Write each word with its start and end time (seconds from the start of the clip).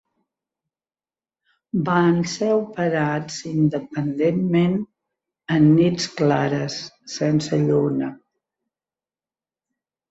Van 1.89 2.17
ser 2.31 2.47
operats 2.61 3.37
independentment 3.51 4.75
en 5.59 5.71
nits 5.77 6.09
clares 6.23 6.83
sense 7.19 7.63
lluna. 7.71 8.15